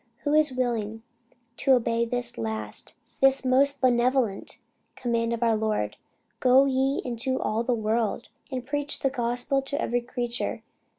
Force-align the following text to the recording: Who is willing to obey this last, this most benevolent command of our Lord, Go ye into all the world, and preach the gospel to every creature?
Who 0.23 0.33
is 0.33 0.51
willing 0.51 1.03
to 1.57 1.73
obey 1.73 2.05
this 2.05 2.35
last, 2.35 2.95
this 3.19 3.45
most 3.45 3.79
benevolent 3.81 4.57
command 4.95 5.31
of 5.31 5.43
our 5.43 5.55
Lord, 5.55 5.95
Go 6.39 6.65
ye 6.65 7.03
into 7.05 7.39
all 7.39 7.61
the 7.63 7.75
world, 7.75 8.29
and 8.51 8.65
preach 8.65 9.01
the 9.01 9.11
gospel 9.11 9.61
to 9.61 9.79
every 9.79 10.01
creature? 10.01 10.63